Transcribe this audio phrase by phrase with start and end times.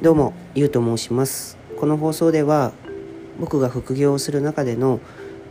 [0.00, 1.58] どうも、ゆうと申します。
[1.76, 2.70] この放送では、
[3.40, 5.00] 僕が副業をする中での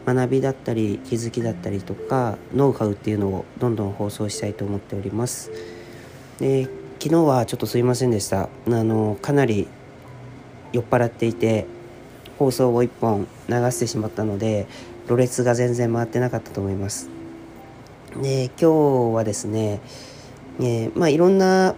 [0.05, 5.51] 学びだったり、気づきだったりとか、ノウハウっていうのをどんどん放送したいと思っております。
[6.39, 8.43] で、昨日はちょっとすいませんでした。
[8.43, 9.67] あの、かなり
[10.71, 11.65] 酔っ払っていて、
[12.39, 14.65] 放送を1本流してしまったので、
[15.09, 17.09] ろれつが全然回ってなかったと思います。
[18.21, 19.81] で、今日はですね、
[20.61, 21.75] えーまあいろんな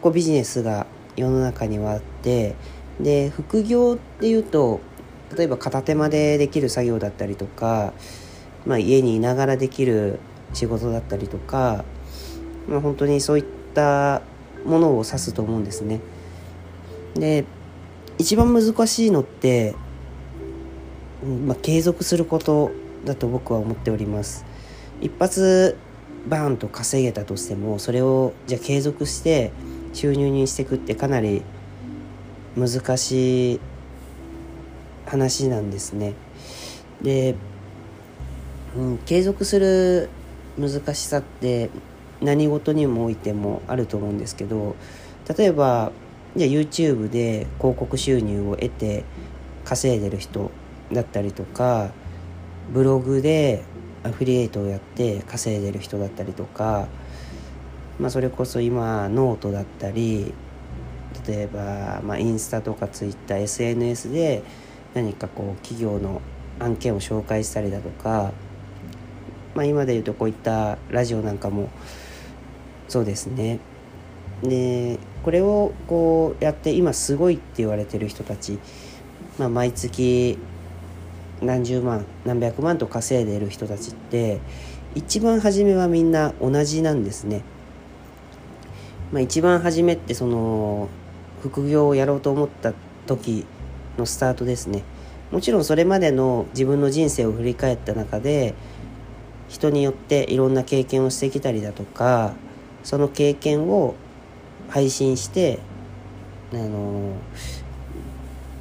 [0.00, 2.54] こうビジネスが世の中にはあって
[3.00, 4.80] で副業っていうと
[5.36, 7.92] 例えば片手間でできる作業だったりとか、
[8.64, 10.18] まあ、家にいながらできる
[10.52, 11.84] 仕事だったりとか、
[12.68, 13.44] まあ、本当にそういっ
[13.74, 14.22] た
[14.64, 16.00] ものを指すと思うんですね。
[17.14, 17.44] で
[18.18, 19.74] 一番難しいのって、
[21.46, 22.70] まあ、継続すること
[23.04, 24.44] だと僕は思っております。
[25.00, 25.76] 一発
[26.28, 29.52] バーンと稼げたとしてもそれをじゃあ継続して
[29.96, 31.40] 収入にしていくってかなり
[32.54, 33.60] 難しい
[35.06, 36.12] 話なんですね。
[37.00, 37.34] で、
[38.76, 40.10] うん、継続する
[40.58, 41.70] 難しさって
[42.20, 44.76] 何事にもおいてもあると思うんですけど
[45.34, 45.92] 例えば
[46.34, 49.04] じゃあ YouTube で広告収入を得て
[49.64, 50.50] 稼いでる人
[50.92, 51.90] だったりとか
[52.72, 53.64] ブログで
[54.04, 56.86] アフィリエイトをやって稼いでる人だったりとか
[57.98, 60.34] まあ、それこそ今ノートだったり
[61.26, 64.42] 例えば、まあ、インスタとかツイッター SNS で
[64.94, 66.20] 何かこう企業の
[66.58, 68.32] 案件を紹介したりだとか、
[69.54, 71.70] まあ、今で言うとこういったラジオなんかも
[72.88, 73.58] そうですね
[74.42, 78.58] でこれをこうやって今すごいって言われてる人たち、
[79.38, 80.38] まあ、毎月
[81.40, 84.40] 何十万何百万と稼いでる人たちって
[84.94, 87.42] 一番初めはみんな同じなんですね。
[89.12, 90.88] まあ、一番初めってその
[91.42, 92.72] 副業をやろうと思った
[93.06, 93.46] 時
[93.98, 94.82] のスタートですね。
[95.30, 98.54] もちろんそれまでの自分の人生を振り返った中で
[99.48, 102.34] 人によっていろんな経験をしてきたりだとか
[102.84, 103.96] その経験を
[104.68, 105.58] 配信して
[106.52, 107.14] あの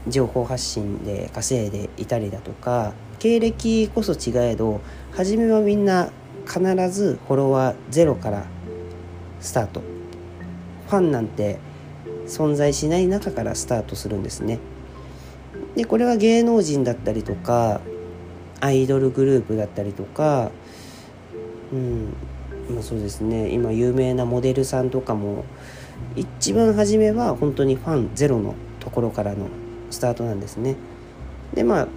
[0.07, 4.81] 情報発信で稼いでいたりだとか経歴こそ違えど
[5.11, 6.09] 初めはみんな
[6.47, 6.59] 必
[6.89, 8.45] ずフォロワーゼロから
[9.39, 9.94] スタート。
[10.87, 11.59] ファンなんて
[12.27, 14.59] 存在しない中からスタートするんですね。
[15.75, 17.81] でこれは芸能人だったりとか
[18.61, 20.51] アイドルグループだったりとか
[21.71, 22.13] うん
[22.69, 25.43] まあそうですね今有名なモデルさんとかも
[26.15, 29.47] 一番初めは本当にファンゼロのところからの
[29.91, 30.75] スタートなんですね。
[31.53, 31.87] でまあ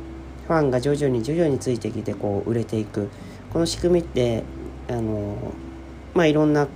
[0.46, 3.08] ファンが徐々に徐々についてきてこう売れていく
[3.52, 4.44] この仕組みって
[4.88, 5.36] あの
[6.14, 6.68] まあいろんな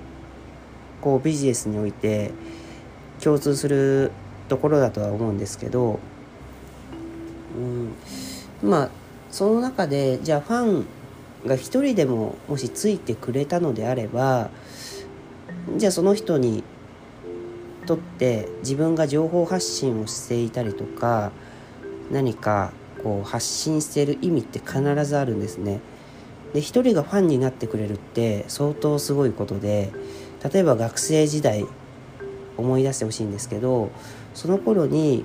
[1.03, 2.31] こうビジネスにおいて
[3.23, 4.11] 共通する
[4.49, 6.01] ところだとは思うんですけど、
[8.63, 8.91] うん、まあ
[9.31, 10.87] その中でじゃあファン
[11.47, 14.51] が一人でももしついてくれたのであれば
[15.77, 16.65] じゃあその人に
[17.87, 21.33] とって自分が情報発信をしていたりとか
[22.11, 25.81] 何かこう発信してる意味って必ずあるんですね。
[26.53, 29.91] で一人がファンになってくれるって相当すごいことで
[30.51, 31.67] 例えば学生時代
[32.57, 33.91] 思い出してほしいんですけど
[34.35, 35.25] その頃に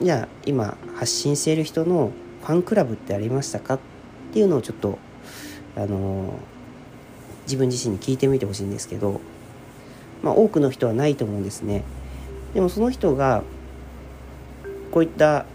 [0.00, 3.78] じゃあ今発信している人のファンクラブってありましたかっ
[4.32, 4.98] ていうのをちょっと
[5.76, 6.38] あの
[7.44, 9.20] 自分自身に聞いてみてほしいんですけど
[10.22, 11.82] まあ多くの人はないと思うんですね。
[12.54, 13.42] でもその人が
[14.90, 15.46] こういった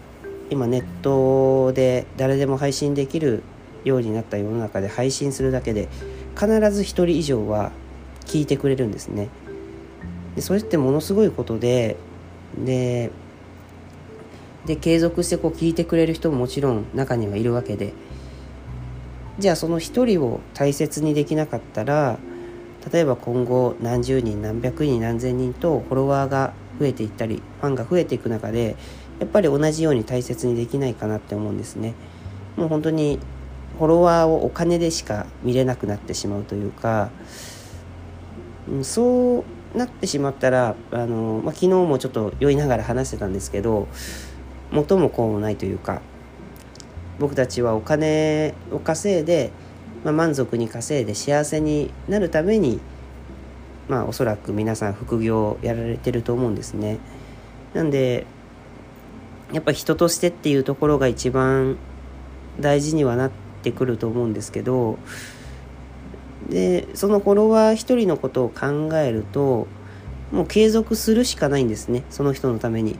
[0.50, 3.42] 今ネットで誰でも配信できる
[3.84, 5.88] ようになった世の中で配信するだけで
[6.34, 7.72] 必ず1人以上は
[8.24, 9.28] 聞いてくれるんですね。
[10.36, 11.96] でそれってものすごいことで
[12.64, 13.10] で
[14.66, 17.92] で継続してこう聞いてくれる人ももちろん中にはいるわけで
[19.38, 22.18] じゃあその1人を大切にできなかったら
[22.92, 28.76] 例えば今後何十人何百人何千人とフォロワーが増えていったりファンが増えていく中で
[29.20, 31.94] やっぱり同じように大切にできないかなって思うんですね。
[32.56, 33.18] もう本当に
[33.78, 37.10] フォロワーをお金でしか見れなくなってしまうというか、
[38.68, 39.44] うん、そ
[39.74, 43.88] うなってしまったらあの、まあ、昨日もちょっと酔いながら話してたんですけど
[44.70, 46.00] 元も子もないというか
[47.18, 49.50] 僕たちはお金を稼いで、
[50.04, 52.80] まあ、満足に稼いで幸せになるために
[53.88, 56.98] まあおそらく皆さん副業をやられてると思うんですね。
[57.74, 58.26] なんで
[59.52, 61.76] やっぱ人としてっていうところが一番
[62.58, 63.30] 大事にはなっ
[63.62, 64.98] てくると思うんですけど
[66.52, 69.66] でそのフォロワー一人のことを考えると
[70.30, 72.98] もう継続するしかないんですねその人のために。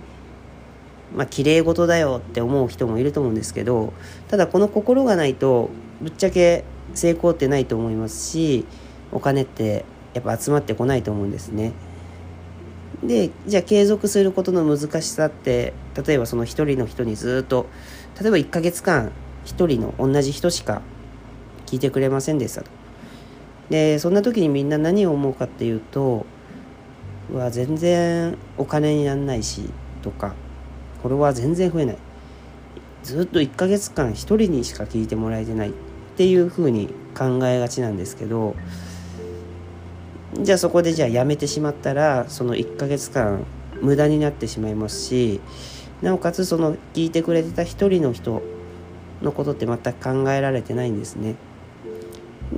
[1.14, 3.92] まあ綺麗事だよって思う人もいると思うんですけど
[4.28, 5.68] ただこの心がないと
[6.00, 6.64] ぶっちゃけ
[6.94, 8.64] 成功ってないと思いますし
[9.10, 9.84] お金って
[10.14, 11.72] やっぱ集まってこないと思うんですね。
[13.02, 15.74] でじゃあ継続することの難しさって
[16.06, 17.66] 例えばその一人の人にずっと
[18.18, 19.12] 例えば1ヶ月間
[19.44, 20.80] 一人の同じ人しか
[21.66, 22.81] 聞いてくれませんでしたと。
[23.72, 26.26] でそんな時にみんな何を思うかっていうと
[27.32, 29.70] うわ全然お金になんないし
[30.02, 30.34] とか
[31.00, 31.98] フォロワー全然増えない
[33.02, 35.72] ずっと1ヶ月間1人にしか聞いてもらえてないっ
[36.18, 38.54] ていうふうに考えがちなんですけど
[40.38, 43.42] じゃあそこでじゃあやめてしまったらその1ヶ月間
[43.80, 45.40] 無駄になってしまいますし
[46.02, 48.42] なおかつその聞いてくれてた1人の人
[49.22, 51.36] のことって全く考えられてないんですね。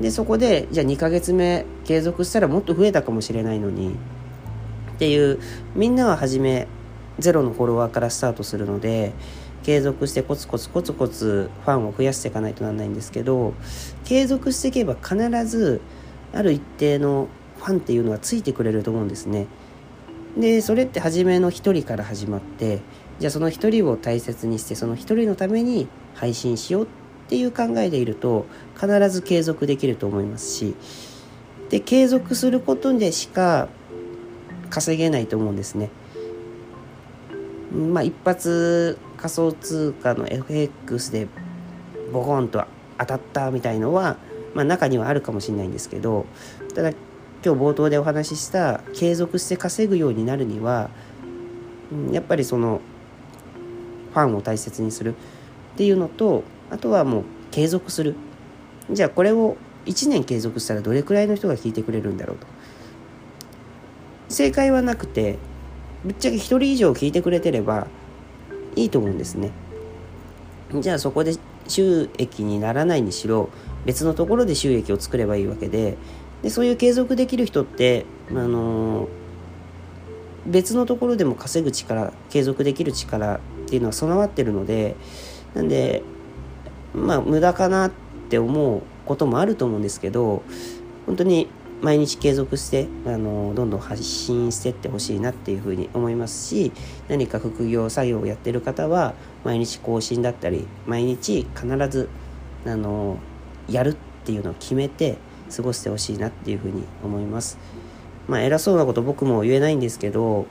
[0.00, 3.94] でそこでじゃあ2ヶ月目継続したらもっと増えたかもしれないのに
[4.94, 5.41] っていう
[5.75, 6.67] みんなは初め
[7.19, 9.12] ゼロのフォロワーからスタートするので
[9.62, 13.55] 継続してコツコツコツコツファンを増やしていかないとならないんですけど
[14.05, 15.81] 継続していけば必ず
[16.32, 19.46] ある一定のファンっていうのはついてくれると思うんですね。
[20.37, 22.81] でそれって初めの1人から始まって
[23.20, 26.88] じゃあその1人を大切にしてその1人のために配信しようっ
[27.24, 30.74] っていう考えでいると必ず継続できると思いますし
[31.70, 33.68] で継続することでしか
[34.70, 35.90] 稼げないと思うんですね。
[37.72, 41.28] まあ一発仮想通貨の FX で
[42.12, 42.64] ボコンと
[42.98, 44.16] 当たったみたいのは、
[44.54, 46.26] まあ、中にはあるかもしれないんですけど
[46.74, 50.90] ただ今日冒頭でお話しした継続して稼ぐようになるには
[52.12, 52.80] やっぱりその
[54.12, 55.14] ファンを大切にする
[55.74, 58.14] っていうのとあとはもう継続する。
[58.90, 59.56] じゃあこれを
[59.87, 62.46] 1年継続したらどれくらいの人が聞いてくれるんだろうと。
[64.28, 65.38] 正解はなくて
[66.05, 67.87] ぶっちゃけ1人以上聞いてくれてれば
[68.76, 69.50] いいと思うんですね。
[70.81, 71.34] じゃあそこで
[71.69, 73.49] 収益にならないにしろ
[73.84, 75.96] 別のところで収益を作ればいいわけで
[76.43, 79.08] でそういう継続できる人ってあのー、
[80.46, 84.96] 別のところでも稼ぐ力継続できる力っていうのは備わってるので
[85.55, 86.02] なんで
[86.94, 87.91] まあ無駄かなっ
[88.29, 90.43] て思うこともあると思うんですけど
[91.06, 91.49] 本当に
[91.82, 96.73] 毎日継続してあのどんどん発信してってほしいなっていうふうに思いますし
[97.08, 99.14] 何か副業作業をやってる方は
[99.44, 102.08] 毎日更新だったり毎日必ず
[102.64, 103.19] あの
[103.69, 105.19] やるっていうのを決めて
[105.55, 107.58] 過ごしてほしいなっていうふうに思います。
[108.26, 110.46] まあ偉そうなこと僕も言えないんですけど、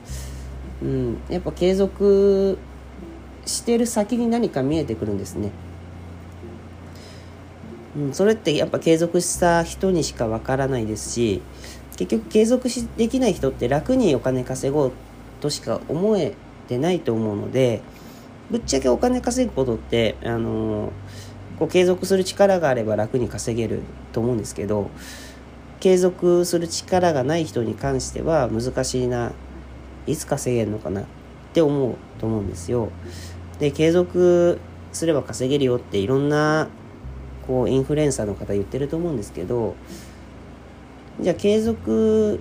[0.80, 2.58] うん、やっぱ継続
[3.44, 5.50] してる先に何か見えてくるんですね。
[7.96, 11.42] うん、それってやっぱ継続した人にしかわからないですし
[11.96, 14.92] 結局継続しできない人って楽にお金稼ごう
[15.40, 16.34] としか思え
[16.68, 17.82] てないと思うので
[18.50, 20.92] ぶっちゃけお金稼ぐことってあの、
[21.58, 23.82] こう継続する力があれば楽に稼げる
[24.12, 24.90] と思うんですけど
[25.80, 29.32] 継続する力がない人に関しては難しいな
[30.06, 31.04] いつ稼げるのかなっ
[31.52, 32.90] て思うと思うんですよ。
[33.58, 34.58] で継続
[34.92, 36.68] すれば稼げるよっていろんな
[37.46, 39.76] こうインフルエンサーの方言ってると思うんですけど
[41.20, 42.40] じゃあ継続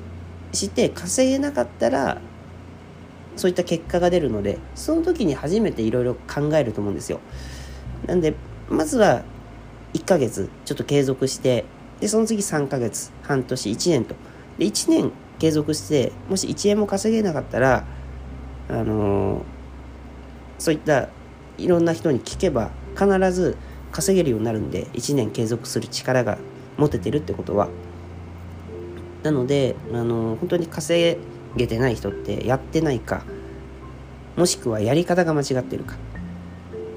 [0.52, 2.20] して稼げなかったら
[3.36, 7.20] そういった結果が出るのでその時に初めていろいろ考えると思うんですよ。
[8.06, 8.36] なんで
[8.70, 9.24] まずは
[9.94, 11.66] 1ヶ月ちょっと継続して
[12.00, 14.16] でその次3ヶ月半年1年と
[14.58, 17.86] で1年継続してもし1円も稼げなかったら
[18.70, 19.42] あのー、
[20.60, 21.10] そういった
[21.58, 23.58] いろんな人に聞けば必ず
[23.94, 26.38] 稼げるようになるんで1年継続する力が
[26.78, 27.70] 持ててるってことは。
[29.22, 31.18] なのであの本当に稼
[31.56, 33.24] げてない人ってやってないか
[34.36, 35.96] もしくはやり方が間違ってるか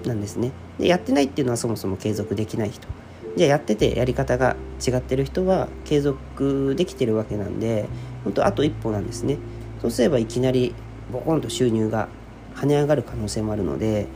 [0.04, 0.50] なんですね。
[0.78, 2.88] でやってないっていうのはそもそも継続できない人。
[3.36, 7.86] じゃあやっててやり方が違ってる人は継続できてるわけなんで
[8.24, 9.36] 本当あと一歩なんですね。
[9.82, 10.74] そうすればいきなり
[11.12, 12.08] ボコンと収入が
[12.54, 14.08] 跳ね上がる可能性もあるので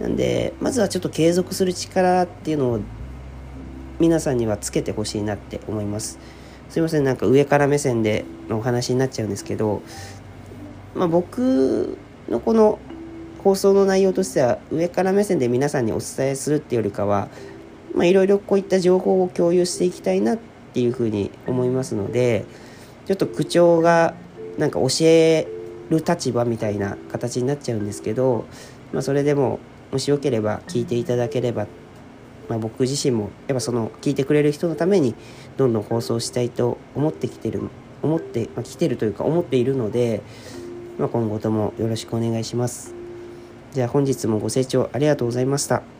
[0.00, 2.80] なんでまずはちょっと継続する力っていうのを
[3.98, 6.18] 皆さんにはつけてほしいなって思います。
[6.70, 9.82] すいませんなんか上から目線でのお話になっちゃうんですけど、
[10.94, 12.78] まあ、僕のこの
[13.42, 17.28] 放送の内容としては上から目線で皆さんにお伝えするっていうよりかは
[18.02, 20.38] いろいろこういった情報を共有していきたいなっ
[20.72, 22.44] ていうふうに思いますので
[23.06, 24.14] ちょっと口調が
[24.56, 25.48] なんか教え
[25.88, 28.44] る立場みたいな形になっちゃうんですけど、
[28.92, 29.58] まあ、それでも
[29.92, 31.66] もしよければ聞いていただければ、
[32.48, 35.14] まあ、僕自身もやっぱその聞いてくれる人のために
[35.56, 37.62] どんどん放送したいと思ってきてる
[38.02, 40.22] 思って、まあ、来てるというか思っているので、
[40.98, 42.94] まあ、今後ともよろしくお願いします。
[43.72, 45.99] じゃあ本日もご清聴ありがとうございました。